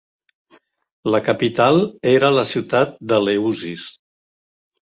La 1.15 1.19
capital 1.27 1.77
era 2.13 2.33
la 2.39 2.47
ciutat 2.53 2.99
d'Eleusis. 3.13 3.85